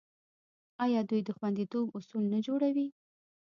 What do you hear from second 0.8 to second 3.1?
آیا دوی د خوندیتوب اصول نه جوړوي؟